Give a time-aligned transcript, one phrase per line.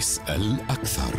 [0.00, 1.14] اسأل أكثر.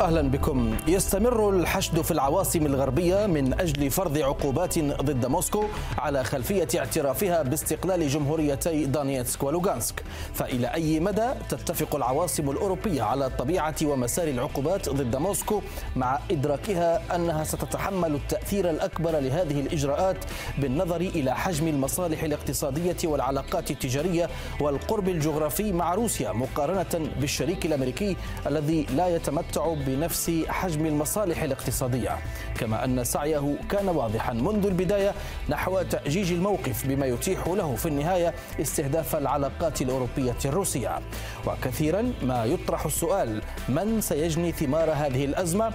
[0.00, 0.76] أهلا بكم.
[0.88, 5.64] يستمر الحشد في العواصم الغربية من أجل فرض عقوبات ضد موسكو
[5.98, 10.02] على خلفية اعترافها باستقلال جمهوريتي دانيتسك ولوغانسك.
[10.34, 15.62] فإلى أي مدى تتفق العواصم الأوروبية على طبيعه ومسار العقوبات ضد موسكو
[15.96, 20.24] مع إدراكها أنها ستتحمل التأثير الأكبر لهذه الإجراءات
[20.58, 24.28] بالنظر إلى حجم المصالح الاقتصادية والعلاقات التجارية
[24.60, 32.18] والقرب الجغرافي مع روسيا مقارنة بالشريك الأمريكي الذي لا يتمتع بنفس حجم المصالح الاقتصادية
[32.58, 35.14] كما أن سعيه كان واضحا منذ البداية
[35.48, 40.98] نحو تأجيج الموقف بما يتيح له في النهاية استهداف العلاقات الأوروبية الروسية.
[41.46, 45.72] وكثيرا ما يطرح السؤال من سيجني ثمار هذه الأزمة؟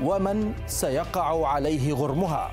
[0.00, 2.50] ومن سيقع عليه غرمها؟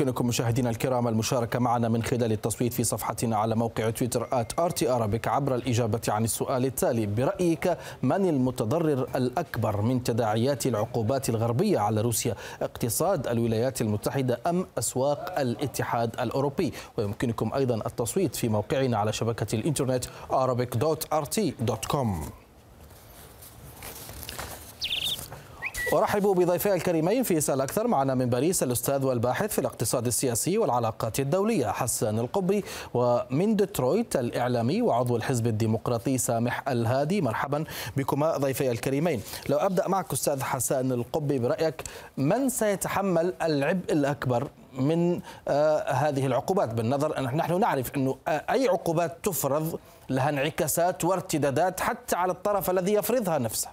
[0.00, 4.52] ويمكنكم مشاهدينا الكرام المشاركة معنا من خلال التصويت في صفحتنا على موقع تويتر آت
[4.82, 7.06] Arabic عبر الإجابة عن السؤال التالي.
[7.06, 15.40] برأيك من المتضرر الأكبر من تداعيات العقوبات الغربية على روسيا؟ اقتصاد الولايات المتحدة أم أسواق
[15.40, 22.08] الاتحاد الأوروبي؟ ويمكنكم أيضا التصويت في موقعنا على شبكة الإنترنت arabic.rt.com
[25.92, 27.86] أرحب بضيفي الكريمين في سال أكثر.
[27.86, 32.64] معنا من باريس الأستاذ والباحث في الاقتصاد السياسي والعلاقات الدولية حسان القبي
[32.94, 37.20] ومن ديترويت الإعلامي وعضو الحزب الديمقراطي سامح الهادي.
[37.20, 37.64] مرحبا
[37.96, 39.22] بكما ضيفي الكريمين.
[39.48, 41.82] لو أبدأ معك أستاذ حسان القبي برأيك
[42.16, 48.68] من سيتحمل العبء الأكبر من آه هذه العقوبات؟ بالنظر أن نحن نعرف أنه آه أي
[48.68, 49.78] عقوبات تفرض
[50.10, 53.68] لها انعكاسات وارتدادات حتى على الطرف الذي يفرضها نفسه.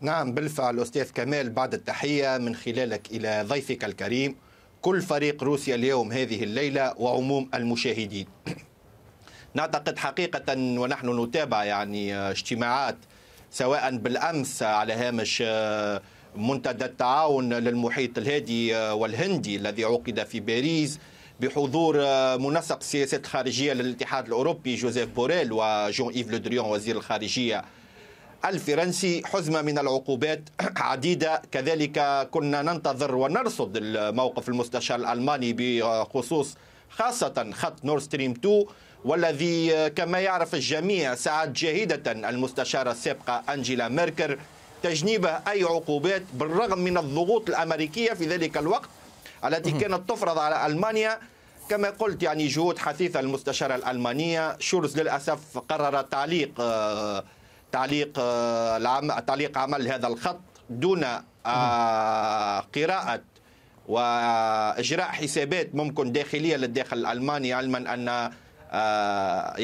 [0.00, 4.36] نعم بالفعل أستاذ كمال بعد التحية من خلالك إلى ضيفك الكريم
[4.82, 8.26] كل فريق روسيا اليوم هذه الليلة وعموم المشاهدين.
[9.54, 12.96] نعتقد حقيقة ونحن نتابع يعني اجتماعات
[13.50, 15.42] سواء بالأمس على هامش
[16.36, 20.98] منتدى التعاون للمحيط الهادي والهندي الذي عقد في باريس
[21.40, 21.96] بحضور
[22.38, 27.64] منسق السياسات الخارجية للاتحاد الأوروبي جوزيف بوريل وجون إيف لودريون وزير الخارجية
[28.44, 30.40] الفرنسي حزمة من العقوبات
[30.90, 31.42] عديدة.
[31.52, 36.56] كذلك كنا ننتظر ونرصد الموقف المستشار الألماني بخصوص
[36.90, 38.64] خاصة خط نورد ستريم 2
[39.04, 44.38] والذي كما يعرف الجميع سعت جاهدة المستشارة السابقة أنجيلا ميركل
[44.82, 48.88] تجنيبه أي عقوبات بالرغم من الضغوط الأمريكية في ذلك الوقت
[49.44, 51.18] التي كانت تفرض على ألمانيا.
[51.70, 57.24] كما قلت يعني جهود حثيثة المستشارة الألمانية شولتز للأسف قرر تعليق آه
[57.72, 59.18] تعليق العم...
[59.18, 61.04] تعليق عمل هذا الخط دون
[62.74, 63.22] قراءة
[63.88, 68.30] وإجراء حسابات ممكن داخلية للداخل الألماني علما أن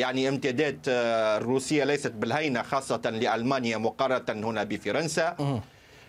[0.00, 5.36] يعني امتداد الروسية ليست بالهينة خاصة لألمانيا مقارنة هنا بفرنسا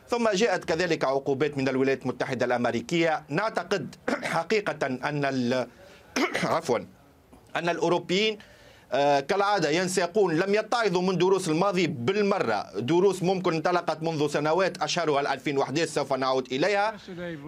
[0.08, 3.96] ثم جاءت كذلك عقوبات من الولايات المتحدة الأمريكية نعتقد
[4.36, 5.68] حقيقة أن.
[6.44, 6.80] عفوا
[7.56, 8.55] أن الأوروبيين آه،
[9.20, 12.66] كالعادة ينساقون لم يتعظوا من دروس الماضي بالمرة.
[12.80, 14.78] دروس ممكن انطلقت منذ سنوات.
[14.84, 16.94] أشهرها 2011 سوف نعود إليها.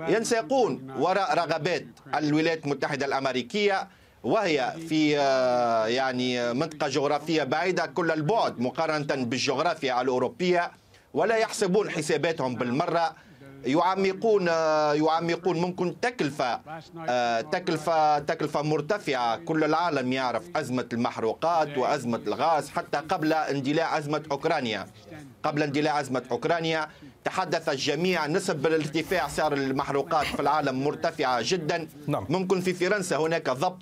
[0.10, 1.86] ينساقون وراء رغبات
[2.16, 3.88] الولايات المتحدة الأمريكية
[4.24, 10.72] وهي في آه، يعني منطقة جغرافية بعيدة كل البعد مقارنة بالجغرافيا الأوروبية
[11.14, 13.16] ولا يحسبون حساباتهم بالمرة.
[13.68, 14.48] يعمقون
[15.08, 16.60] يعمقون ممكن تكلفة
[17.42, 19.38] تكلفة تكلفة مرتفعة.
[19.38, 24.88] كل العالم يعرف أزمة المحروقات وأزمة الغاز حتى قبل اندلاع أزمة أوكرانيا.
[25.44, 26.88] قبل اندلاع أزمة أوكرانيا
[27.24, 31.88] تحدث الجميع نسب الارتفاع سعر المحروقات في العالم مرتفعة جدا.
[32.08, 32.26] نعم.
[32.30, 33.80] ممكن في فرنسا هناك ضبط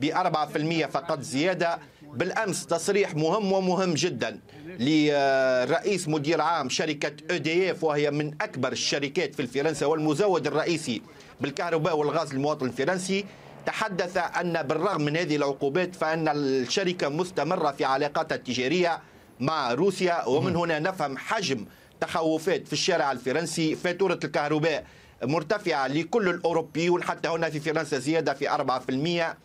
[0.00, 1.78] ب 4% فقط زيادة.
[2.14, 8.72] بالأمس تصريح مهم ومهم جدا لرئيس مدير عام شركة اي دي اف وهي من أكبر
[8.72, 11.02] الشركات في فرنسا والمزود الرئيسي
[11.40, 13.24] بالكهرباء والغاز للمواطن الفرنسي.
[13.66, 18.98] تحدث أن بالرغم من هذه العقوبات فأن الشركة مستمرة في علاقاتها التجارية
[19.40, 20.28] مع روسيا.
[20.28, 21.64] ومن هنا نفهم حجم
[22.00, 24.84] تخوفات في الشارع الفرنسي فاتورة الكهرباء
[25.22, 27.02] مرتفعة لكل الأوروبيون.
[27.02, 29.36] حتى هنا في فرنسا زيادة في 4%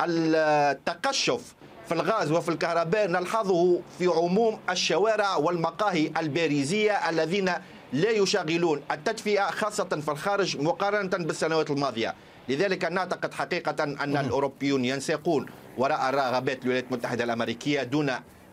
[0.00, 1.54] التقشف
[1.90, 7.52] في الغاز وفي الكهرباء نلحظه في عموم الشوارع والمقاهي الباريزية الذين
[7.92, 12.14] لا يشغلون التدفئة خاصة في الخارج مقارنة بالسنوات الماضية.
[12.48, 15.46] لذلك نعتقد حقيقة أن الأوروبيون ينساقون
[15.78, 18.10] وراء رغبات الولايات المتحدة الأمريكية دون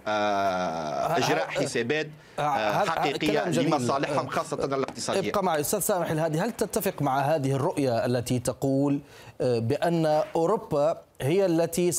[0.08, 5.30] آه، إجراء حسابات آه، حقيقية لمصالحهم خاصة الاقتصادية.
[5.30, 5.60] ابقى معي.
[5.60, 9.00] أستاذ سامح الهادي، هل تتفق مع هذه الرؤية التي تقول
[9.42, 10.06] آه، بأن
[10.36, 11.92] أوروبا هي التي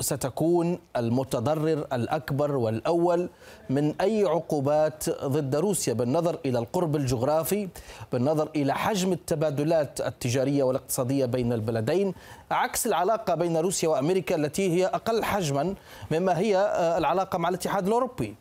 [0.00, 3.28] ستكون المتضرر الأكبر والأول
[3.70, 7.68] من أي عقوبات ضد روسيا بالنظر إلى القرب الجغرافي،
[8.12, 12.14] بالنظر إلى حجم التبادلات التجارية والاقتصادية بين البلدين،
[12.50, 15.74] عكس العلاقة بين روسيا وأمريكا التي هي أقل حجما
[16.10, 16.56] مما هي
[16.98, 18.34] العلاقة مع الاتحاد الأوروبي.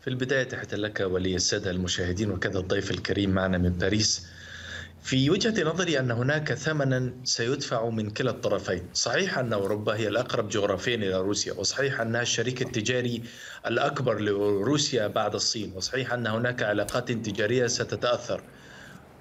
[0.00, 4.26] في البداية تحت لك ولي السادة المشاهدين وكذا الضيف الكريم معنا من باريس
[5.02, 8.88] في وجهة نظري أن هناك ثمنا سيدفع من كلا الطرفين.
[8.94, 13.22] صحيح أن أوروبا هي الأقرب جغرافيا إلى روسيا وصحيح أنها الشريك التجاري
[13.66, 18.42] الأكبر لروسيا بعد الصين وصحيح أن هناك علاقات تجارية ستتأثر.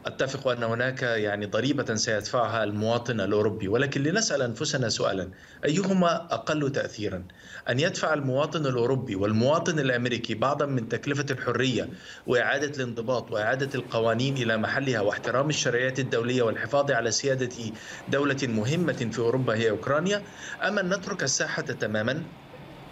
[0.06, 5.32] أتفق أن هناك يعني ضريبة سيدفعها المواطن الأوروبي ولكن لنسأل أنفسنا سؤالا
[5.66, 7.24] أيهما أقل تاثيرا؟
[7.70, 11.90] أن يدفع المواطن الأوروبي والمواطن الأمريكي بعضا من تكلفة الحرية
[12.28, 17.74] وإعادة الانضباط وإعادة القوانين إلى محلها واحترام الشرعيات الدولية والحفاظ على سيادة
[18.08, 20.24] دولة مهمة في أوروبا هي أوكرانيا
[20.62, 22.32] أم أن نترك الساحة تماما؟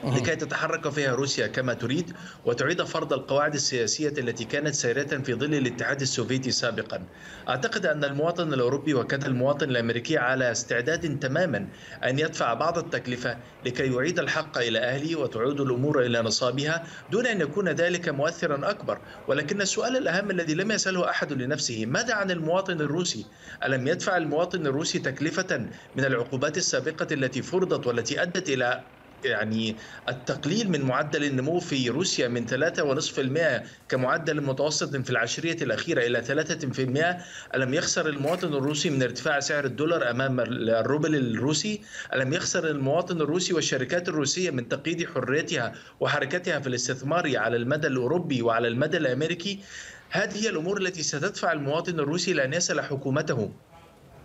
[0.03, 2.13] لكي تتحرك فيها روسيا كما تريد
[2.45, 7.03] وتعيد فرض القواعد السياسية التي كانت سيرة في ظل الاتحاد السوفيتي سابقا.
[7.49, 11.67] أعتقد أن المواطن الأوروبي وكذا المواطن الأمريكي على استعداد تماما
[12.03, 17.41] أن يدفع بعض التكلفة لكي يعيد الحق إلى أهله وتعود الأمور إلى نصابها دون أن
[17.41, 18.99] يكون ذلك مؤثرا أكبر.
[19.27, 23.25] ولكن السؤال الأهم الذي لم يسأله أحد لنفسه ماذا عن المواطن الروسي؟
[23.65, 25.57] ألم يدفع المواطن الروسي تكلفة
[25.95, 28.83] من العقوبات السابقة التي فرضت والتي أدت إلى
[29.25, 29.75] يعني
[30.09, 36.23] التقليل من معدل النمو في روسيا من 3.5% كمعدل متوسط في العشرية الأخيرة إلى
[37.51, 41.81] 3% ألم يخسر المواطن الروسي من ارتفاع سعر الدولار أمام الروبل الروسي؟
[42.13, 48.41] ألم يخسر المواطن الروسي والشركات الروسية من تقييد حريتها وحركتها في الاستثمار على المدى الأوروبي
[48.41, 49.59] وعلى المدى الأمريكي؟
[50.09, 53.51] هذه هي الأمور التي ستدفع المواطن الروسي لأن يسأل حكومته.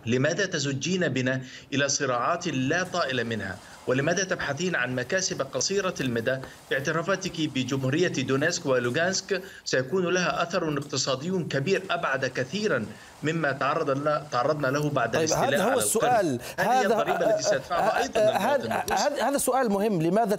[0.05, 1.41] لماذا تزجين بنا
[1.73, 6.37] إلى صراعات لا طائل منها؟ ولماذا تبحثين عن مكاسب قصيرة المدى؟
[6.69, 12.85] باعترافاتك بجمهورية دونيسك ولوغانسك سيكون لها أثر اقتصادي كبير أبعد كثيرا.
[13.23, 16.39] مما تعرض لنا تعرضنا له بعد طيب الاستيلاء هذا هو السؤال.
[16.59, 18.83] هذا الضريبة التي سيدفعها أيضا هذا
[19.21, 20.01] هذا سؤال مهم.
[20.01, 20.35] لماذا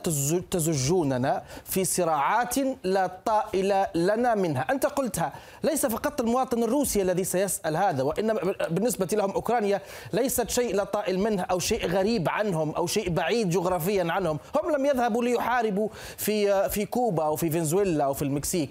[0.51, 7.77] تزجوننا في صراعات لا طائل لنا منها؟ أنت قلتها ليس فقط المواطن الروسي الذي سيسأل
[7.77, 9.81] هذا وإنما بالنسبة لهم أوكرانيا
[10.13, 14.39] ليست شيء لا طائل منها أو شيء غريب عنهم أو شيء بعيد جغرافيا عنهم.
[14.63, 18.71] هم لم يذهبوا ليحاربوا في في كوبا أو في فنزويلا أو في المكسيك.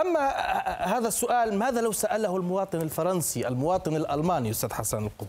[0.00, 0.28] أما
[0.96, 5.26] هذا السؤال ماذا لو سأله المواطن الفرنسي؟ المواطن الألماني أستاذ حسن القب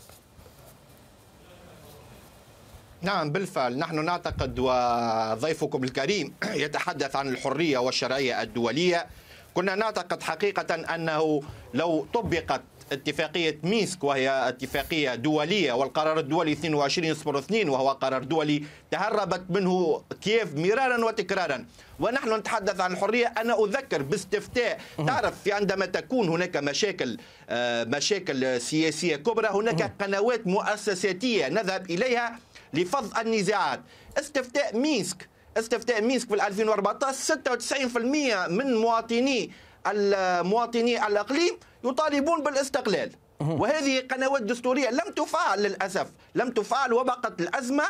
[3.01, 3.77] نعم بالفعل.
[3.77, 9.05] نحن نعتقد وضيفكم الكريم يتحدث عن الحرية والشرعية الدولية.
[9.53, 11.41] كنا نعتقد حقيقة أنه
[11.73, 20.01] لو طبقت اتفاقية مينسك وهي اتفاقية دولية والقرار الدولي 2202 وهو قرار دولي تهربت منه
[20.21, 21.65] كييف مرارا وتكرارا.
[22.01, 24.79] ونحن نتحدث عن الحرية أنا أذكر باستفتاء.
[25.07, 27.17] تعرف في عندما تكون هناك مشاكل
[27.49, 32.39] آه، مشاكل سياسية كبرى هناك قنوات مؤسساتية نذهب إليها
[32.73, 33.81] لفض النزاعات.
[34.19, 35.29] استفتاء مينسك.
[35.57, 39.51] استفتاء مينسك في 2014 96% من مواطني
[39.87, 43.11] المواطني الأقليم يطالبون بالاستقلال.
[43.39, 46.07] وهذه قنوات دستورية لم تفعل للأسف.
[46.35, 47.83] لم تفعل وبقت الأزمة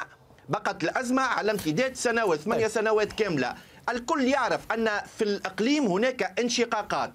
[0.50, 2.72] بقت الأزمة على امتداد سنوات ثمانية طيب.
[2.74, 3.56] سنوات كاملة.
[3.90, 7.14] الكل يعرف أن في الإقليم هناك انشقاقات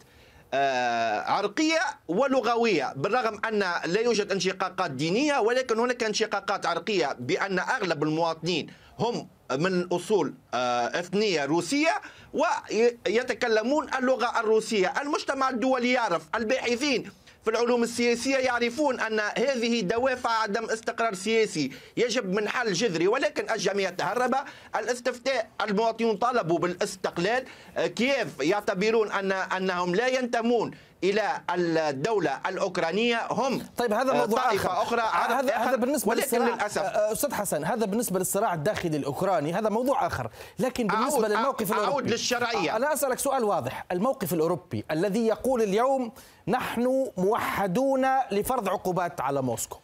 [0.54, 8.02] آه، عرقية ولغوية بالرغم أن لا يوجد انشقاقات دينية ولكن هناك انشقاقات عرقية بأن أغلب
[8.02, 8.66] المواطنين
[8.98, 12.00] هم من أصول آه، إثنية روسية
[12.34, 14.94] ويتكلمون اللغة الروسية.
[15.02, 17.10] المجتمع الدولي يعرف الباحثين
[17.46, 23.50] في العلوم السياسية يعرفون أن هذه دوافع عدم استقرار سياسي يجب من حل جذري ولكن
[23.50, 24.34] الجميع تهرب.
[24.76, 27.44] الاستفتاء المواطنون طالبوا بالاستقلال.
[27.76, 30.70] كيف يعتبرون أن أنهم لا ينتمون
[31.04, 33.26] إلى الدولة الأوكرانية.
[33.30, 34.82] هم طيب هذا موضوع طائفة آخر.
[34.82, 35.00] أخرى
[35.34, 36.82] هذا هذا بالنسبة ولكن للأسف.
[36.82, 40.30] أستاذ حسن هذا بالنسبة للصراع الداخلي الأوكراني هذا موضوع آخر.
[40.58, 42.76] لكن بالنسبة أعود للموقف الاوروبي أعود للشرعية.
[42.76, 43.84] أنا أسألك سؤال واضح.
[43.92, 46.12] الموقف الأوروبي الذي يقول اليوم
[46.48, 49.78] نحن موحدون لفرض عقوبات على موسكو.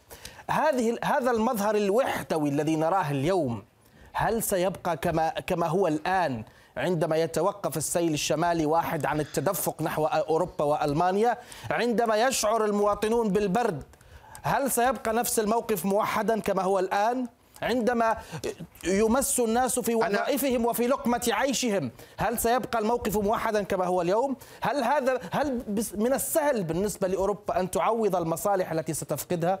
[0.49, 3.63] هذه هذا المظهر الوحدوي الذي نراه اليوم
[4.13, 6.43] هل سيبقى كما كما هو الآن
[6.77, 11.37] عندما يتوقف السيل الشمالي واحد عن التدفق نحو أوروبا وألمانيا
[11.71, 13.83] عندما يشعر المواطنون بالبرد
[14.43, 17.27] هل سيبقى نفس الموقف موحدا كما هو الآن؟
[17.61, 18.17] عندما
[18.83, 24.83] يمس الناس في وظائفهم وفي لقمة عيشهم هل سيبقى الموقف موحدا كما هو اليوم؟ هل
[24.83, 25.63] هذا هل
[25.95, 29.59] من السهل بالنسبة لأوروبا أن تعوض المصالح التي ستفقدها؟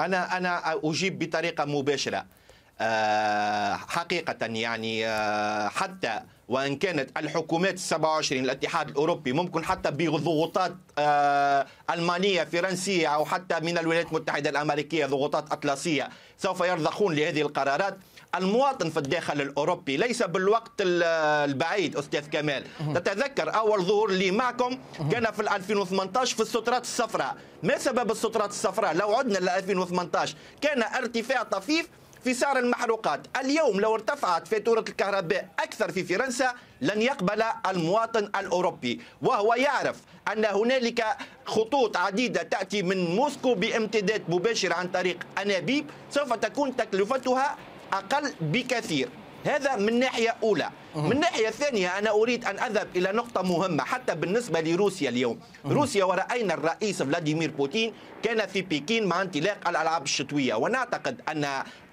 [0.00, 2.24] أنا أنا أجيب بطريقة مباشرة.
[3.88, 12.44] حقيقة يعني آه، حتى وإن كانت الحكومات 27 الاتحاد الأوروبي ممكن حتى بضغوطات آه، ألمانية
[12.44, 17.96] فرنسية أو حتى من الولايات المتحدة الأمريكية ضغوطات أطلسية سوف يرضخون لهذه القرارات.
[18.34, 22.64] المواطن في الداخل الأوروبي ليس بالوقت البعيد أستاذ كمال.
[22.94, 24.78] تتذكر أول ظهور لي معكم
[25.12, 27.36] كان في 2018 في السترات الصفراء.
[27.62, 31.88] ما سبب السترات الصفراء؟ لو عدنا ل 2018 كان ارتفاع طفيف
[32.24, 33.20] في سعر المحروقات.
[33.36, 39.00] اليوم لو ارتفعت فاتورة الكهرباء أكثر في فرنسا لن يقبل المواطن الأوروبي.
[39.22, 39.96] وهو يعرف
[40.32, 41.04] أن هنالك
[41.46, 47.56] خطوط عديدة تأتي من موسكو بامتداد مباشر عن طريق أنابيب سوف تكون تكلفتها
[47.92, 49.08] أقل بكثير.
[49.44, 50.70] هذا من ناحية أولى.
[50.96, 53.84] من ناحية ثانية أنا أريد أن أذهب إلى نقطة مهمة.
[53.84, 55.40] حتى بالنسبة لروسيا اليوم.
[55.66, 60.54] روسيا ورأينا الرئيس فلاديمير بوتين كان في بكين مع انطلاق الألعاب الشتوية.
[60.54, 61.44] ونعتقد أن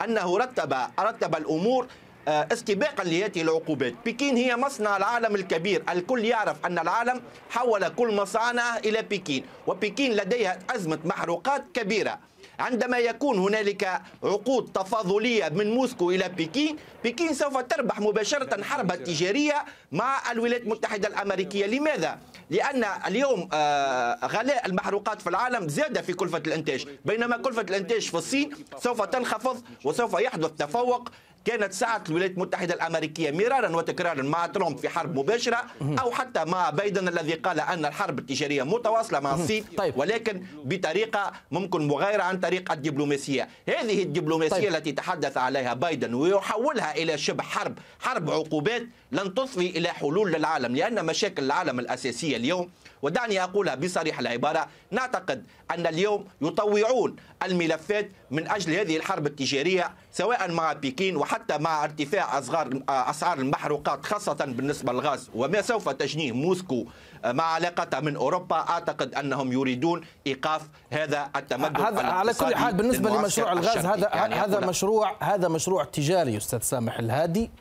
[0.04, 1.88] أنه رتب رتب الأمور
[2.28, 3.94] آه، استباقا لهذه العقوبات.
[4.06, 5.84] بكين هي مصنع العالم الكبير.
[5.90, 9.46] الكل يعرف أن العالم حول كل مصانعه إلى بكين.
[9.68, 12.20] وبكين لديها أزمة محروقات كبيرة.
[12.62, 19.66] عندما يكون هنالك عقود تفاضلية من موسكو إلى بكين بكين سوف تربح مباشرة حربا تجارية
[19.92, 26.38] مع الولايات المتحدة الأمريكية لماذا؟ لأن اليوم آه، غلاء المحروقات في العالم زاد في كلفة
[26.48, 28.52] الإنتاج بينما كلفة الإنتاج في الصين
[28.84, 31.10] سوف تنخفض وسوف يحدث تفوق
[31.46, 36.70] كانت ساعة الولايات المتحدة الأمريكية مرارا وتكرارا مع ترامب في حرب مباشرة أو حتى مع
[36.70, 39.98] بايدن الذي قال أن الحرب التجارية متواصلة مع الصين طيب.
[39.98, 44.76] ولكن بطريقة ممكن مغايرة عن طريق الدبلوماسية هذه الدبلوماسية طيب.
[44.76, 50.76] التي تحدث عليها بايدن ويحولها إلى شبه حرب حرب عقوبات لن تضفي إلى حلول للعالم
[50.76, 52.70] لأن مشاكل العالم الأساسية اليوم
[53.02, 54.68] ودعني أقولها بصريح العبارة.
[54.92, 61.84] نعتقد أن اليوم يطوعون الملفات من أجل هذه الحرب التجارية سواء مع بكين وحتى مع
[61.84, 65.30] ارتفاع أصغار أسعار المحروقات خاصة بالنسبة للغاز.
[65.36, 66.86] وما سوف تجنيه موسكو
[67.26, 73.10] مع علاقتها من أوروبا؟ أعتقد أنهم يريدون إيقاف هذا التمدد هذا على كل حال بالنسبة
[73.10, 77.52] لمشروع الغاز هذا يعني هذا مشروع هذا مشروع تجاري أستاذ سامح الهادي.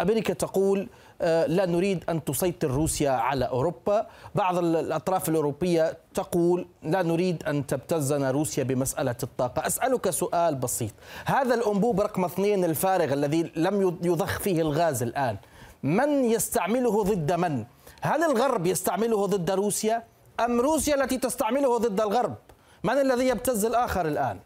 [0.00, 0.88] أمريكا تقول
[1.46, 8.30] لا نريد أن تسيطر روسيا على أوروبا بعض الأطراف الأوروبية تقول لا نريد أن تبتزنا
[8.30, 10.92] روسيا بمسألة الطاقة أسألك سؤال بسيط
[11.24, 15.36] هذا الأنبوب رقم اثنين الفارغ الذي لم يضخ فيه الغاز الآن
[15.82, 17.64] من يستعمله ضد من؟
[18.00, 20.02] هل الغرب يستعمله ضد روسيا
[20.40, 22.34] أم روسيا التي تستعمله ضد الغرب؟
[22.84, 24.38] من الذي يبتز الآخر الآن؟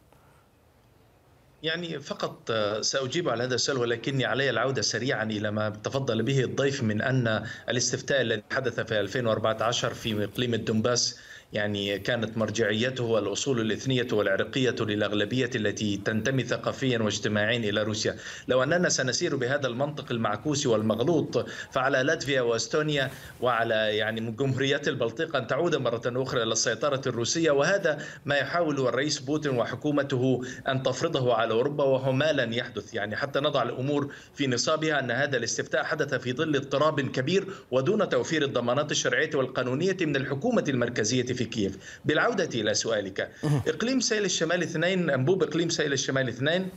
[1.62, 6.45] يعني فقط آه، سأجيب على هذا السؤال ولكني علي العودة سريعا إلى ما تفضل به
[6.45, 11.21] الضيف من أن الاستفتاء الذي حدث في 2014 في إقليم الدنباس
[11.52, 18.16] يعني كانت مرجعيته الأصول الإثنية والعرقية للأغلبية التي تنتمي ثقافيا واجتماعيا إلى روسيا.
[18.49, 25.47] لو أننا سنسير بهذا المنطق المعكوس والمغلوط فعلى لاتفيا وأستونيا وعلى يعني جمهوريات البلطيق أن
[25.47, 27.50] تعود مرة أخرى إلى السيطرة الروسية.
[27.50, 32.95] وهذا ما يحاول الرئيس بوتين وحكومته أن تفرضه على أوروبا وهو ما لن يحدث.
[32.95, 38.09] يعني حتى نضع الأمور في نصابها أن هذا الاستفتاء حدث في ظل اضطراب كبير ودون
[38.09, 42.00] توفير الضمانات الشرعية والقانونية من الحكومة المركزية في كييف.
[42.04, 43.30] بالعودة إلى سؤالك
[43.66, 46.68] إقليم سيل الشمال اثنين أنبوب السيل الشمال اثنين.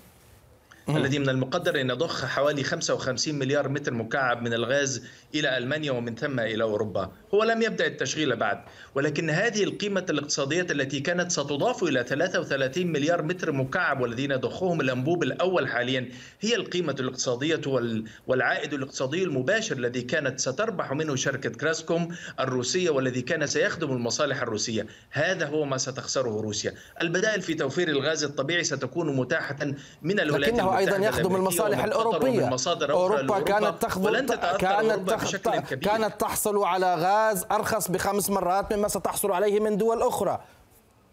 [0.89, 5.03] الذي من المقدر أن يضخ حوالي 55 مليار متر مكعب من الغاز
[5.35, 7.11] إلى ألمانيا ومن ثم إلى أوروبا.
[7.33, 8.63] هو لم يبدأ التشغيل بعد.
[8.95, 15.23] ولكن هذه القيمة الاقتصادية التي كانت ستضاف إلى 33 مليار متر مكعب والذين ضخهم الأنبوب
[15.23, 16.09] الأول حاليا
[16.41, 17.61] هي القيمة الاقتصادية
[18.27, 24.87] والعائد الاقتصادي المباشر الذي كانت ستربح منه شركة كراسكوم الروسية والذي كان سيخدم المصالح الروسية.
[25.11, 26.73] هذا هو ما ستخسره روسيا.
[27.01, 32.49] البدائل في توفير الغاز الطبيعي ستكون متاحة من الولايات أيضا يخدم المصالح الأوروبية.
[32.89, 34.27] أوروبا كانت تخدم
[34.57, 35.35] كانت, تخ...
[35.75, 40.41] كانت تحصل على غاز أرخص بخمس مرات مما ستحصل عليه من دول أخرى.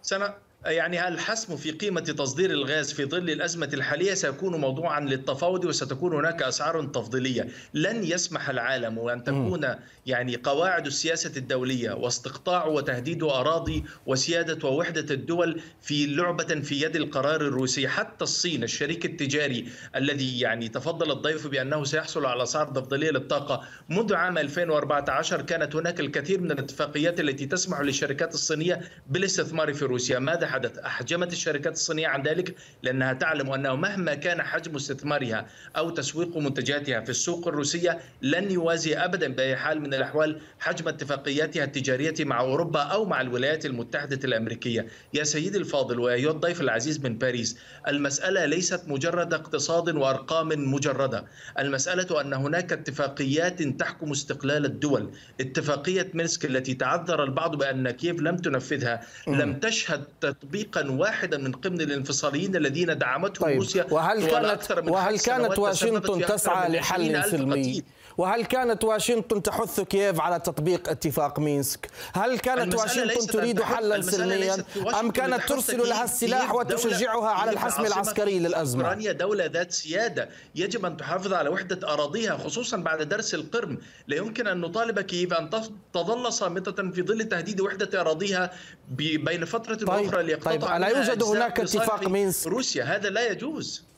[0.02, 0.35] سنة.
[0.67, 6.43] يعني الحسم في قيمة تصدير الغاز في ظل الأزمة الحالية سيكون موضوعا للتفاوض وستكون هناك
[6.43, 9.75] أسعار تفضيلية؟ لن يسمح العالم وأن تكون
[10.07, 17.40] يعني قواعد السياسة الدولية واستقطاع وتهديد أراضي وسيادة ووحدة الدول في لعبة في يد القرار
[17.40, 17.88] الروسي.
[17.88, 24.14] حتى الصين الشريك التجاري الذي يعني تفضل الضيف بأنه سيحصل على أسعار تفضيلية للطاقة منذ
[24.14, 30.19] عام 2014 كانت هناك الكثير من الاتفاقيات التي تسمح للشركات الصينية بالاستثمار في روسيا.
[30.19, 30.78] ماذا حدث.
[30.78, 37.00] أحجمت الشركات الصينية عن ذلك لأنها تعلم أنه مهما كان حجم استثمارها أو تسويق منتجاتها
[37.00, 42.80] في السوق الروسية لن يوازي أبدا بأي حال من الأحوال حجم اتفاقياتها التجارية مع أوروبا
[42.80, 44.87] أو مع الولايات المتحدة الأمريكية.
[45.14, 51.25] يا سيدي الفاضل ويا الضيف العزيز من باريس المسألة ليست مجرد اقتصاد وأرقام مجردة.
[51.59, 55.11] المسألة أن هناك اتفاقيات تحكم استقلال الدول.
[55.40, 60.04] اتفاقية مينسك التي تعذر البعض بأن كييف لم تنفذها لم تشهد
[60.40, 63.59] تطبيقا واحدا من قبل الانفصاليين الذين دعمتهم طيب.
[63.59, 67.82] روسيا وهل كانت وهل كانت واشنطن تسعى لحل سلمي؟
[68.19, 74.65] وهل كانت واشنطن تحث كييف على تطبيق اتفاق مينسك؟ هل كانت واشنطن تريد حلا سلميا؟
[75.00, 80.28] أم كانت ترسل لها السلاح وتشجعها على الحسم العسكري للأزمة؟ أوكرانيا دولة ذات سيادة.
[80.54, 85.32] يجب أن تحافظ على وحدة أراضيها خصوصا بعد درس القرم، لا يمكن أن نطالب كييف
[85.32, 85.50] أن
[85.93, 88.50] تظل صامتة في ظل تهديد وحدة أراضيها
[88.99, 93.90] بين فترة طيب وأخرى ليقتطع طيب ألا يوجد هناك اتفاق مينسك؟ روسيا؟ هذا لا يجوز.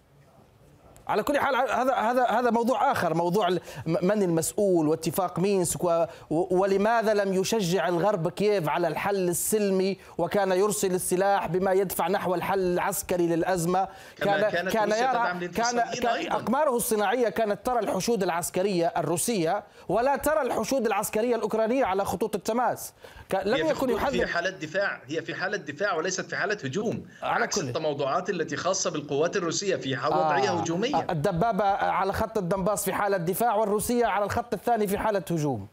[1.08, 3.48] على كل حال هذا هذا هذا موضوع آخر موضوع
[3.86, 11.46] من المسؤول واتفاق مينسك ولماذا لم يشجع الغرب كييف على الحل السلمي وكان يرسل السلاح
[11.46, 17.78] بما يدفع نحو الحل العسكري للأزمة؟ كان كان يرى كان, كان أقماره الصناعية كانت ترى
[17.78, 22.92] الحشود العسكرية الروسية ولا ترى الحشود العسكرية الأوكرانية على خطوط التماس.
[23.34, 25.02] لم يكن يحدد في حالة دفاع.
[25.06, 27.06] هي في حالة دفاع وليست في حالة هجوم.
[27.22, 27.68] على عكس كل.
[27.68, 30.60] التموضعات التي خاصة بالقوات الروسية في وضعية آه.
[30.60, 31.06] هجومية.
[31.10, 35.66] الدبابة على خط الدنباس في حالة دفاع والروسية على الخط الثاني في حالة هجوم.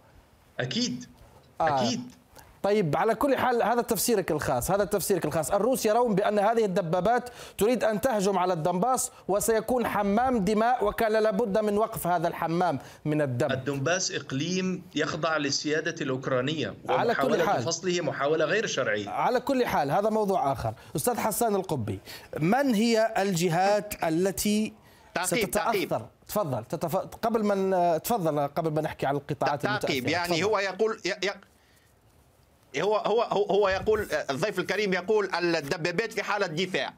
[0.59, 1.05] أكيد.
[1.61, 1.81] آه.
[1.85, 2.01] أكيد.
[2.63, 5.51] طيب على كل حال هذا تفسيرك الخاص هذا تفسيرك الخاص.
[5.51, 11.57] الروس يرون بأن هذه الدبابات تريد أن تهجم على الدنباس وسيكون حمام دماء وكان لابد
[11.57, 13.51] من وقف هذا الحمام من الدم.
[13.51, 17.63] الدنباس إقليم يخضع للسيادة الأوكرانية على كل حال.
[17.63, 19.09] فصله محاولة غير شرعية.
[19.09, 20.73] على كل حال هذا موضوع آخر.
[20.95, 21.99] أستاذ حسان القبي
[22.39, 24.73] من هي الجهات التي
[25.13, 26.01] تعقيب تعقيب.
[26.27, 26.95] تفضل تتف...
[26.95, 30.43] قبل ما تفضل قبل ما نحكي على القطاعات تعقيب يعني تفضل.
[30.43, 31.29] هو يقول ي...
[32.77, 36.93] هو هو هو يقول الضيف الكريم يقول الدبابات في حالة دفاع.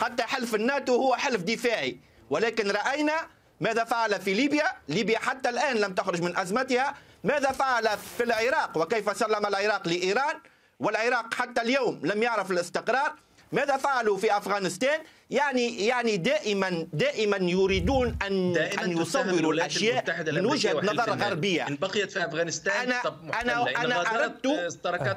[0.00, 1.98] حتى حلف الناتو هو حلف دفاعي.
[2.30, 3.26] ولكن رأينا
[3.60, 4.72] ماذا فعل في ليبيا.
[4.88, 6.94] ليبيا حتى الآن لم تخرج من أزمتها.
[7.24, 10.36] ماذا فعل في العراق؟ وكيف سلم العراق لإيران؟
[10.80, 13.14] والعراق حتى اليوم لم يعرف الاستقرار.
[13.52, 20.46] ماذا فعلوا في أفغانستان؟ يعني يعني دائما دائما يريدون ان دائماً أن يصوروا الأشياء من
[20.46, 21.68] وجهة نظر غربية.
[21.68, 23.02] إن بقيت في أفغانستان أنا
[23.42, 24.46] أنا أنا اردت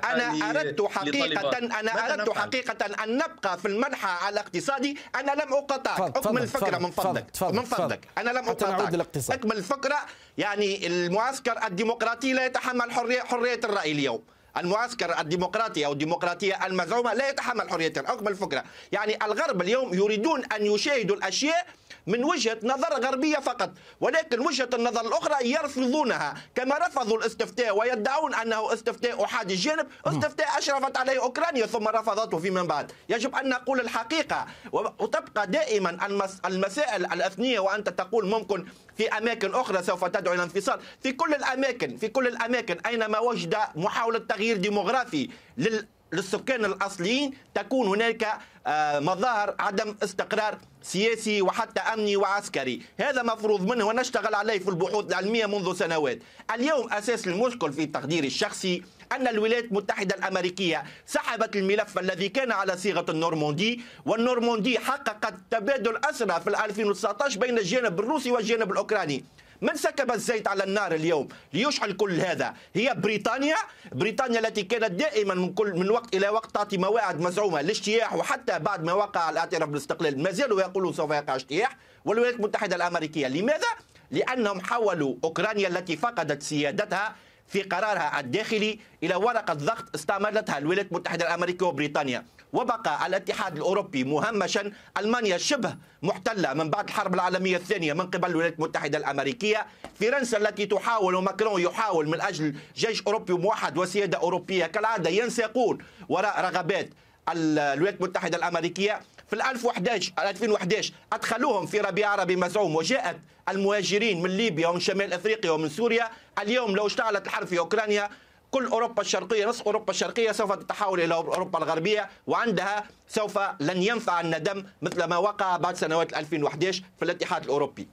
[0.06, 6.18] أنا أردت حقيقه أنا أردت حقيقة أن نبقى في المنحى على الاقتصادي أنا لم أقاطعك.
[6.18, 8.08] أكمل الفكرة من فضلك من فضلك.
[8.18, 9.08] أنا لم أقاطعك.
[9.32, 9.98] أكمل الفكرة.
[10.38, 14.24] يعني المعسكر الديمقراطي لا يتحمل حريه حرية الرأي اليوم.
[14.58, 18.64] المعسكر الديمقراطي أو الديمقراطية المزعومة لا يتحمل حرية أكمل الفكرة.
[18.92, 21.66] يعني الغرب اليوم يريدون أن يشاهدوا الأشياء
[22.08, 28.74] من وجهة نظر غربية فقط ولكن وجهة النظر الأخرى يرفضونها كما رفضوا الاستفتاء ويدعون أنه
[28.74, 32.92] استفتاء أحادي الجانب استفتاء أشرفت عليه أوكرانيا ثم رفضته فيما بعد.
[33.10, 35.98] يجب أن نقول الحقيقة وتبقى دائما
[36.46, 38.66] المسائل الأثنية وأنت تقول ممكن
[38.98, 43.56] في أماكن أخرى سوف تدعو إلى انفصال في كل الأماكن في كل الأماكن أينما وجد
[43.76, 48.28] محاولة تغيير ديموغرافي لل للسكان الأصليين تكون هناك
[48.68, 52.82] آه، مظاهر عدم استقرار سياسي وحتى أمني وعسكري.
[53.00, 56.20] هذا مفروغ منه ونشتغل عليه في البحوث العلمية منذ سنوات.
[56.56, 62.78] اليوم أساس المشكل في تقديري الشخصي أن الولايات المتحدة الأمريكية سحبت الملف الذي كان على
[62.78, 69.26] صيغة النورماندي والنورماندي حققت تبادل أسرى في 2019 بين الجانب الروسي والجانب الأوكراني.
[69.62, 73.56] من سكب الزيت على النار اليوم ليشعل كل هذا؟ هي بريطانيا؟
[73.92, 78.60] بريطانيا التي كانت دائما من كل من وقت إلى وقت تعطي مواعيد مزعومة للاجتياح وحتى
[78.60, 81.78] بعد ما وقع الاعتراف بالاستقلال ما زالوا يقولون سوف يقع اجتياح.
[82.06, 83.68] والولايات المتحدة الأمريكية لماذا؟
[84.12, 87.16] لأنهم حولوا أوكرانيا التي فقدت سيادتها
[87.48, 92.26] في قرارها الداخلي إلى ورقة ضغط استعملتها الولايات المتحدة الأمريكية وبريطانيا.
[92.54, 98.54] وبقى الاتحاد الأوروبي مهمشا ألمانيا شبه محتلة من بعد الحرب العالمية الثانية من قبل الولايات
[98.56, 99.66] المتحدة الأمريكية.
[100.00, 105.78] فرنسا التي تحاول وماكرون يحاول من أجل جيش أوروبي موحد وسيادة أوروبية كالعادة ينساقون
[106.10, 106.90] وراء رغبات
[107.30, 109.02] الولايات المتحدة الأمريكية.
[109.28, 113.18] في 2011 2011 أدخلوهم في ربيع عربي مزعوم وجاءت
[113.50, 116.10] المهاجرين من ليبيا ومن شمال إفريقيا ومن سوريا
[116.40, 118.10] اليوم لو اشتعلت الحرب في أوكرانيا
[118.52, 124.22] كل أوروبا الشرقية نصف أوروبا الشرقية سوف تتحول إلى أوروبا الغربية وعندها سوف لن ينفع
[124.22, 127.88] الندم مثل ما وقع بعد سنوات 2011 في الاتحاد الأوروبي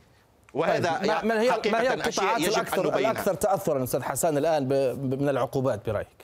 [0.54, 1.24] وهذا طيب.
[1.24, 4.68] ما, هي ما هي القطاعات الاكثر الأكثر تاثرا أستاذ حسان الآن
[5.20, 6.21] من العقوبات برأيك؟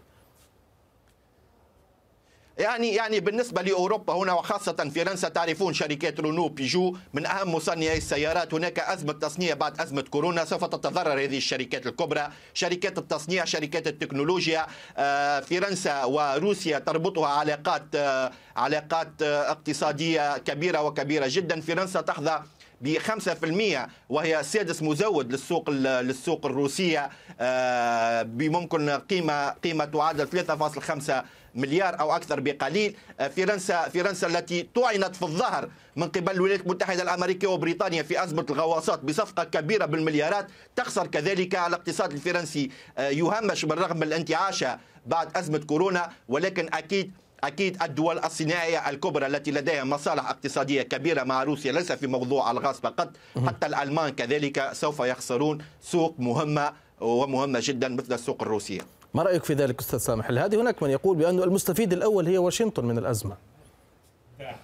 [2.59, 8.55] يعني يعني بالنسبة لأوروبا هنا وخاصة فرنسا تعرفون شركات رونو بيجو من أهم مصنعي السيارات.
[8.55, 12.29] هناك أزمة تصنيع بعد أزمة كورونا سوف تتضرر هذه الشركات الكبرى.
[12.55, 14.67] شركات التصنيع شركات التكنولوجيا
[14.97, 21.61] آه، فرنسا وروسيا تربطها علاقات آه، علاقات آه، اقتصادية كبيرة وكبيرة جدا.
[21.61, 22.41] فرنسا تحظى
[22.81, 27.11] ب 5% وهي سادس مزود للسوق للسوق الروسية
[28.23, 35.23] بممكن قيمة قيمة تعادل 3.5 مليار أو أكثر بقليل آه، فرنسا فرنسا التي طعنت في
[35.23, 40.47] الظهر من قبل الولايات المتحدة الأمريكية وبريطانيا في أزمة الغواصات بصفقة كبيرة بالمليارات.
[40.77, 44.65] تخسر كذلك الاقتصاد الفرنسي آه، يهمش بالرغم من الانتعاش
[45.07, 47.13] بعد أزمة كورونا ولكن أكيد
[47.45, 52.77] أكيد الدول الصناعية الكبرى التي لديها مصالح اقتصادية كبيرة مع روسيا ليس في موضوع الغاز
[52.77, 53.11] فقط
[53.47, 58.81] حتى الألمان كذلك سوف يخسرون سوق مهمة ومهمة جدا مثل السوق الروسية.
[59.19, 62.85] ما رأيك في ذلك أستاذ سامح؟ هذه هناك من يقول بأن المستفيد الأول هي واشنطن
[62.85, 63.37] من الأزمة؟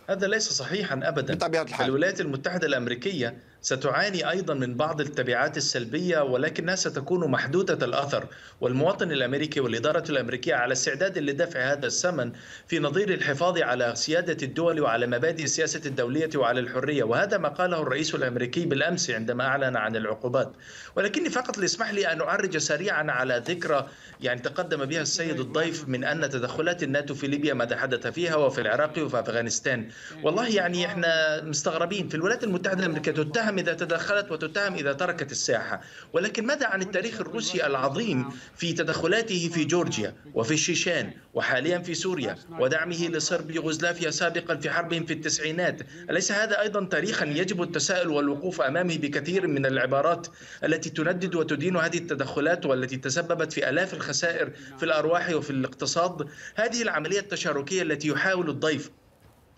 [0.09, 1.35] هذا ليس صحيحا ابدا.
[1.35, 1.87] بطبيعة الحال.
[1.87, 8.27] الولايات المتحدة الأمريكية ستعاني أيضا من بعض التبعات السلبية ولكنها ستكون محدودة الأثر.
[8.61, 12.33] والمواطن الأمريكي والإدارة الأمريكية على استعداد لدفع هذا الثمن
[12.68, 17.05] في نظير الحفاظ على سيادة الدول وعلى مبادئ السياسة الدولية وعلى الحرية.
[17.05, 20.53] وهذا ما قاله الرئيس الأمريكي بالأمس عندما أعلن عن العقوبات.
[20.96, 23.88] ولكني فقط ليسمح لي أن أعرج سريعا على ذكرى
[24.20, 28.61] يعني تقدم بها السيد الضيف من أن تدخلات الناتو في ليبيا ماذا حدث فيها وفي
[28.61, 29.88] العراق وفي أفغانستان.
[30.22, 32.09] والله يعني إحنا مستغربين.
[32.09, 35.81] في الولايات المتحدة الأمريكية تتهم إذا تدخلت وتتهم إذا تركت الساحة.
[36.12, 42.37] ولكن ماذا عن التاريخ الروسي العظيم في تدخلاته في جورجيا وفي الشيشان وحاليا في سوريا
[42.61, 48.61] ودعمه لصرب يوغوسلافيا سابقا في حربهم في التسعينات؟ أليس هذا أيضا تاريخا يجب التساؤل والوقوف
[48.61, 50.27] أمامه بكثير من العبارات
[50.64, 56.83] التي تندد وتدين هذه التدخلات والتي تسببت في آلاف الخسائر في الأرواح وفي الاقتصاد؟ هذه
[56.83, 58.90] العملية التشاركية التي يحاول الضيف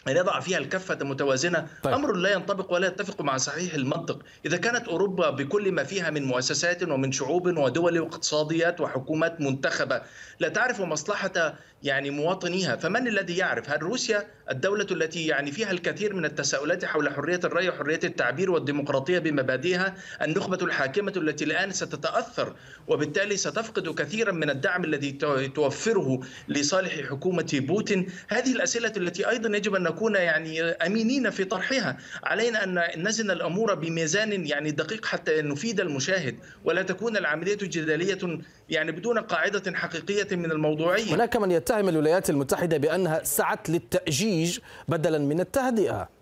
[0.08, 1.94] أن يضع فيها الكفة متوازنة طيب.
[1.94, 4.18] أمر لا ينطبق ولا يتفق مع صحيح المنطق.
[4.46, 10.02] إذا كانت أوروبا بكل ما فيها من مؤسسات ومن شعوب ودول واقتصاديات وحكومات منتخبة
[10.40, 16.14] لا تعرف مصلحة يعني مواطنيها فمن الذي يعرف؟ هل روسيا الدولة التي يعني فيها الكثير
[16.14, 22.56] من التساؤلات حول حرية الرأي وحرية التعبير والديمقراطية بمبادئها؟ النخبة الحاكمة التي الآن ستتأثر
[22.88, 25.12] وبالتالي ستفقد كثيرا من الدعم الذي
[25.54, 28.06] توفره لصالح حكومة بوتين.
[28.28, 31.96] هذه الأسئلة التي أيضا يجب أن نكون يعني أمينين في طرحها.
[32.24, 38.92] علينا أن نزن الأمور بميزان يعني دقيق حتى نفيد المشاهد ولا تكون العملية جدلية يعني
[38.92, 41.14] بدون قاعدة حقيقية من الموضوعية.
[41.14, 46.15] هناك من يتهم الولايات المتحدة بأنها سعت للتأجيج بدلا من التهدئة.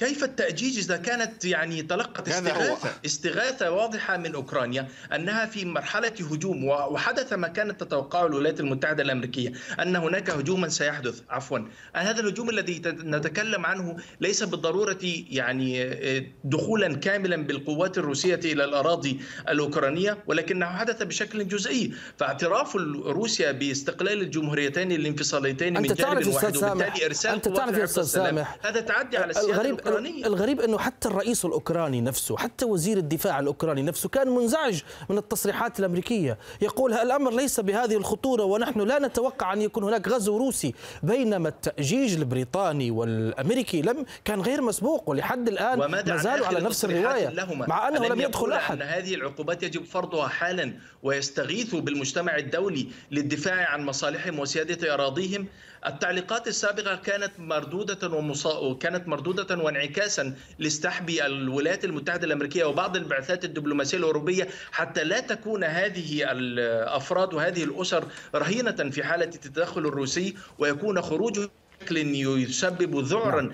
[0.00, 6.64] كيف التأجيج إذا كانت يعني تلقت استغاثة؟ استغاثة واضحة من أوكرانيا أنها في مرحلة هجوم
[6.64, 11.20] وحدث ما كانت تتوقعه الولايات المتحدة الأمريكية أن هناك هجوما سيحدث.
[11.30, 11.58] عفوا.
[11.94, 14.98] هذا الهجوم الذي نتكلم عنه ليس بالضرورة
[15.30, 21.94] يعني آه، دخولا كاملا بالقوات الروسية إلى الأراضي الأوكرانية ولكنه حدث بشكل جزئي.
[22.18, 28.58] فاعتراف روسيا باستقلال الجمهوريتين الانفصاليتين من جانب واحد وبالتالي إرسال أنت تعرف يا أستاذ سامح
[28.62, 30.26] هذا تعدي على السيادة الأوكرانية.
[30.26, 35.80] الغريب أنه حتى الرئيس الأوكراني نفسه حتى وزير الدفاع الأوكراني نفسه كان منزعج من التصريحات
[35.80, 36.38] الأمريكية.
[36.60, 42.14] يقول الأمر ليس بهذه الخطورة ونحن لا نتوقع أن يكون هناك غزو روسي؟ بينما التأجيج
[42.14, 47.88] البريطاني والأمريكي لم كان غير مسبوق ولحد الآن ما زالوا على نفس الرواية لهما؟ مع
[47.88, 48.82] أنه لم يدخل أحد.
[48.82, 50.72] أن هذه العقوبات يجب فرضها حالا
[51.02, 55.46] ويستغيثوا بالمجتمع الدولي للدفاع عن مصالحهم وسيادة أراضيهم؟
[55.86, 58.74] التعليقات السابقة كانت مردودة ومصا...
[58.74, 66.32] كانت مردودة وانعكاسا لاستحب الولايات المتحدة الأمريكية وبعض البعثات الدبلوماسية الأوروبية حتى لا تكون هذه
[66.32, 71.40] الأفراد وهذه الأسر رهينة في حالة التدخل الروسي ويكون خروج
[71.80, 73.52] بشكل يسبب ذعرا نعم.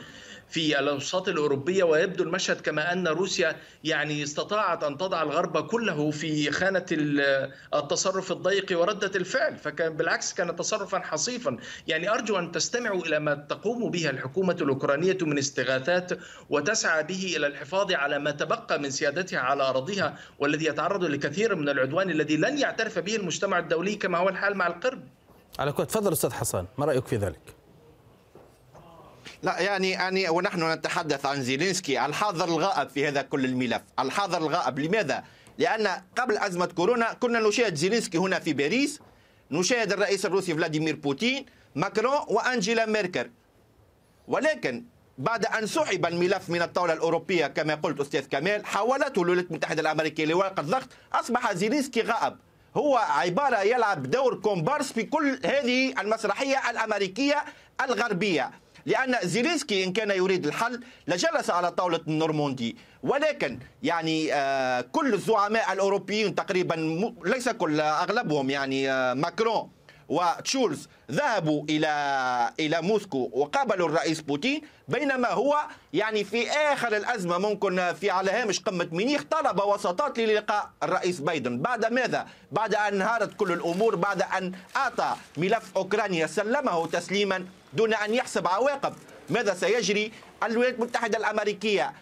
[0.49, 6.51] في الاوساط الأوروبية ويبدو المشهد كما أن روسيا يعني استطاعت أن تضع الغرب كله في
[6.51, 6.87] خانة
[7.75, 11.57] التصرف الضيق وردة الفعل فكان بالعكس كان تصرفا حصيفا.
[11.89, 16.19] يعني أرجو أن تستمعوا إلى ما تقوم به الحكومة الأوكرانية من استغاثات
[16.51, 21.69] وتسعى به إلى الحفاظ على ما تبقى من سيادتها على ارضها والذي يتعرض لكثير من
[21.69, 25.03] العدوان الذي لن يعترف به المجتمع الدولي كما هو الحال مع القرب.
[25.59, 27.56] على كل تفضل أستاذ حسن ما رأيك في ذلك؟
[29.43, 32.07] لا يعني يعني ونحن نتحدث عن زيلينسكي.
[32.07, 33.83] الحاضر الغائب في هذا كل الملف.
[33.99, 34.79] الحاضر الغائب.
[34.79, 35.25] لماذا؟
[35.59, 39.01] لأن قبل أزمة كورونا كنا نشاهد زيلينسكي هنا في باريس
[39.51, 43.31] نشاهد الرئيس الروسي فلاديمير بوتين ماكرون وأنجيلا ميركل.
[44.29, 44.85] ولكن
[45.19, 50.25] بعد أن سحب الملف من الطاولة الأوروبية كما قلت أستاذ كمال حولته الولايات المتحدة الأمريكية
[50.25, 50.89] لورقة ضغط.
[51.13, 52.37] أصبح زيلينسكي غائب.
[52.77, 57.45] هو عبارة يلعب دور كومبارس في كل هذه المسرحية الأمريكية
[57.85, 58.51] الغربية.
[58.87, 62.77] لأن زيلينسكي إن كان يريد الحل لجلس على طاولة النورموندي.
[63.03, 66.75] ولكن يعني آه، كل الزعماء الأوروبيين تقريبا
[67.25, 69.76] ليس كل أغلبهم يعني آه، ماكرون.
[70.09, 75.57] وشولتز ذهبوا إلى إلى موسكو وقابلوا الرئيس بوتين بينما هو
[75.93, 81.59] يعني في آخر الأزمة ممكن في على هامش قمة ميونيخ طلب وساطات للقاء الرئيس بايدن
[81.59, 87.95] بعد ماذا؟ بعد أن انهارت كل الأمور بعد أن أعطى ملف أوكرانيا سلمه تسليما دون
[87.95, 88.95] أن يحسب عواقب
[89.31, 91.93] ماذا سيجري؟ الولايات المتحدة الأمريكية آه،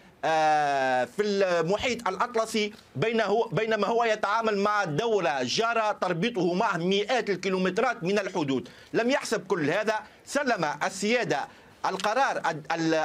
[1.05, 8.19] في المحيط الأطلسي بينه بينما هو يتعامل مع دولة جارة تربطه معه مئات الكيلومترات من
[8.19, 8.69] الحدود.
[8.93, 11.47] لم يحسب كل هذا سلم السيادة
[11.85, 12.41] القرار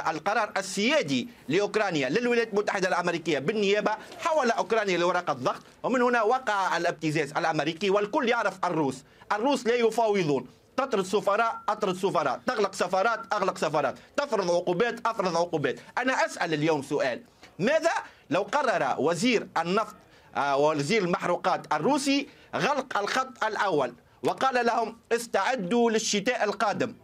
[0.09, 7.31] القرار السيادي لأوكرانيا للولايات المتحدة الأمريكية بالنيابة حول أوكرانيا لورقة ضغط ومن هنا وقع الابتزاز
[7.31, 9.03] الأمريكي والكل يعرف الروس.
[9.31, 10.47] الروس لا يفاوضون.
[10.77, 12.41] تطرد سفراء أطرد سفراء.
[12.47, 15.79] تغلق سفارات أغلق سفارات تفرض عقوبات أفرض عقوبات.
[15.97, 17.21] أنا أسأل اليوم سؤال.
[17.59, 17.91] ماذا
[18.29, 19.95] لو قرر وزير النفط
[20.35, 26.95] آه، وزير المحروقات الروسي غلق الخط الأول وقال لهم استعدوا للشتاء القادم؟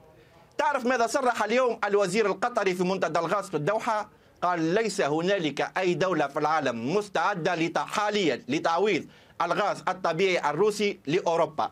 [0.58, 4.10] تعرف ماذا صرح اليوم الوزير القطري في منتدى الغاز في الدوحة؟
[4.42, 9.06] قال ليس هنالك أي دولة في العالم مستعدة حاليا لتعويض
[9.42, 11.72] الغاز الطبيعي الروسي لأوروبا.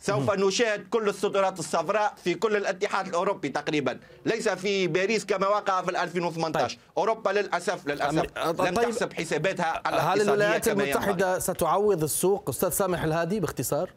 [0.00, 4.00] سوف نشاهد كل السطورات الصفراء في كل الاتحاد الأوروبي تقريبا.
[4.26, 6.78] ليس في باريس كما وقع في 2018 طيب.
[6.98, 8.20] أوروبا للأسف للأسف.
[8.30, 8.60] طيب.
[8.60, 13.90] لم تحسب حساباتها هل الولايات المتحدة ستعوض السوق؟ أستاذ سامح الهادي باختصار.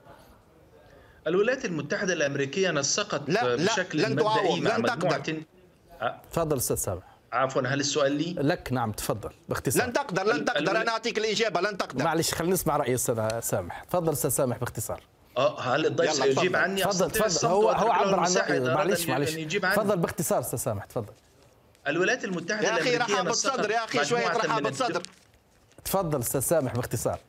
[1.27, 5.43] الولايات المتحدة الأمريكية نسقت لا بشكل لن مبدئي مع لن تقدر.
[6.31, 7.03] تفضل أستاذ سامح.
[7.31, 9.85] عفوا هل السؤال لي؟ لك نعم تفضل باختصار.
[9.87, 10.81] لن تقدر لن تقدر.
[10.81, 12.03] أنا أعطيك الإجابة لن تقدر.
[12.03, 13.83] معلش خلينا نسمع رأي أستاذ سامح.
[13.83, 15.03] تفضل أستاذ سامح باختصار.
[15.41, 17.47] آه هل الضيف سيجيب عني تفضل تفضل.
[17.47, 18.33] هو هو عبر عن
[18.73, 19.31] معلش معلش
[19.75, 21.13] تفضل باختصار أستاذ سامح تفضل.
[21.87, 25.03] الولايات المتحدة يا أخي رحاب الصدر يا أخي شوية رحاب الصدر
[25.85, 27.19] تفضل أستاذ سامح باختصار.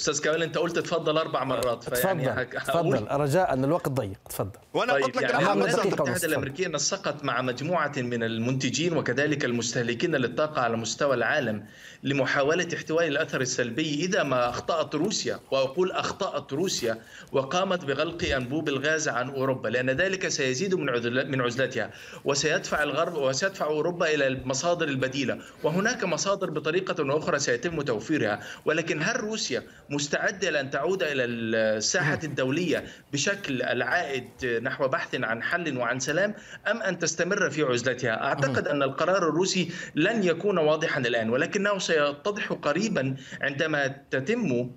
[0.00, 4.18] أستاذ كمال أنت قلت تفضل أربع مرات تفضل تفضل رجاء ان الوقت ضيق.
[4.28, 4.58] تفضل.
[4.74, 10.14] وأنا طيب قلت لك يعني الولايات المتحده الامريكيه نسقت مع مجموعة من المنتجين وكذلك المستهلكين
[10.14, 11.64] للطاقة على مستوى العالم
[12.02, 15.40] لمحاولة احتواء الأثر السلبي إذا ما أخطأت روسيا.
[15.50, 16.98] وأقول أخطأت روسيا
[17.32, 21.90] وقامت بغلق أنبوب الغاز عن أوروبا لأن ذلك سيزيد من من عزلتها.
[22.24, 25.38] وسيدفع الغرب وسيدفع أوروبا إلى المصادر البديلة.
[25.62, 28.40] وهناك مصادر بطريقة أخرى سيتم توفيرها.
[28.64, 34.28] ولكن هل روسيا مستعدة لأن تعود إلى الساحة الدولية بشكل العائد
[34.62, 36.34] نحو بحث عن حل وعن سلام
[36.70, 42.52] أم أن تستمر في عزلتها؟ أعتقد أن القرار الروسي لن يكون واضحا الآن ولكنه سيتضح
[42.52, 44.70] قريبا عندما تتم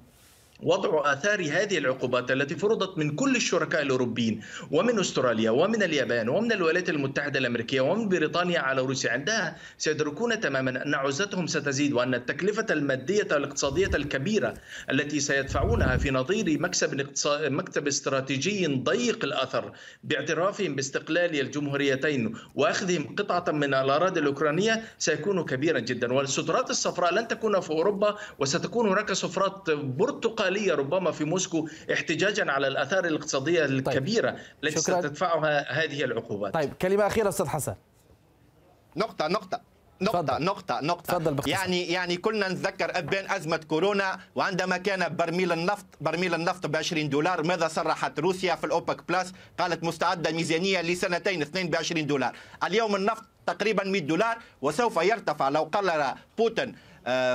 [0.62, 6.52] وضع آثار هذه العقوبات التي فرضت من كل الشركاء الأوروبيين ومن أستراليا ومن اليابان ومن
[6.52, 9.12] الولايات المتحدة الأمريكية ومن بريطانيا على روسيا.
[9.12, 14.54] عندها سيدركون تماما أن عزتهم ستزيد وأن التكلفة المادية والاقتصاديه الكبيرة
[14.92, 19.72] التي سيدفعونها في نظير مكسب مكتب استراتيجي ضيق الأثر
[20.04, 26.14] باعترافهم باستقلال الجمهوريتين وأخذهم قطعة من الأراضي الأوكرانية سيكون كبيرا جدا.
[26.14, 32.52] والسترات الصفراء لن تكون في أوروبا وستكون هناك سفرات برتقاليه الإقالية ربما في موسكو احتجاجا
[32.52, 33.88] على الآثار الاقتصادية طيب.
[33.88, 34.40] الكبيرة طيب.
[34.64, 37.76] التي ستدفعها هذه العقوبات طيب كلمة أخيرة أستاذ حسن
[38.96, 39.62] نقطة نقطة
[40.02, 40.44] نقطة فضل.
[40.46, 46.34] نقطة نقطة فضل يعني يعني كنا نتذكر ابان أزمة كورونا وعندما كان برميل النفط برميل
[46.34, 51.70] النفط ب 20 دولار ماذا صرحت روسيا في الأوبك بلس قالت مستعدة ميزانية لسنتين اثنين
[51.70, 56.76] ب 20 دولار اليوم النفط تقريبا 100 دولار وسوف يرتفع لو قرر بوتين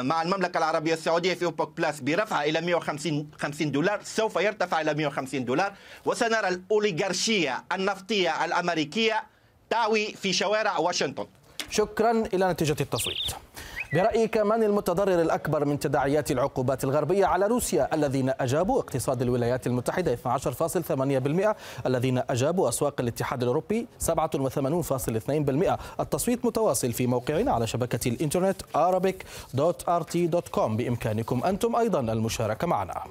[0.03, 4.95] مع المملكة العربية السعودية في أوبك بلاس برفعها إلى 150 50 دولار سوف يرتفع إلى
[4.95, 5.73] 150 دولار.
[6.05, 9.23] وسنرى الأوليغارشية النفطية الأمريكية
[9.71, 11.27] تعوي في شوارع واشنطن.
[11.71, 13.48] شكرا إلى نتيجة التصويت.
[13.93, 20.17] برأيك من المتضرر الأكبر من تداعيات العقوبات الغربية على روسيا؟ الذين أجابوا اقتصاد الولايات المتحدة
[20.17, 21.55] 12.8%
[21.87, 31.45] الذين أجابوا أسواق الاتحاد الأوروبي 87.2% التصويت متواصل في موقعنا على شبكة الإنترنت arabic.rt.com بإمكانكم
[31.45, 33.03] أنتم أيضا المشاركة معنا.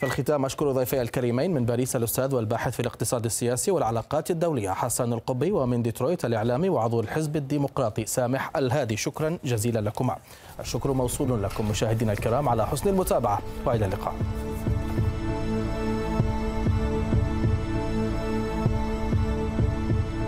[0.00, 5.12] في الختام أشكر ضيفي الكريمين من باريس الأستاذ والباحث في الاقتصاد السياسي والعلاقات الدولية حسن
[5.12, 8.96] القبي ومن ديترويت الإعلامي وعضو الحزب الديمقراطي سامح الهادي.
[8.96, 10.16] شكرا جزيلا لكما.
[10.60, 14.14] الشكر موصول لكم مشاهدينا الكرام على حسن المتابعة وإلى اللقاء.